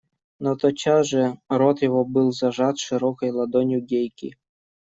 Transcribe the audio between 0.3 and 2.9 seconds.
Но тотчас же рот его был зажат